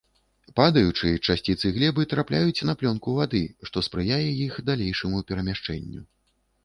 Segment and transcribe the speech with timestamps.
[0.59, 6.01] Падаючы, часціцы глебы трапляюць на плёнку вады, што спрыяе іх далейшаму перамяшчэнню.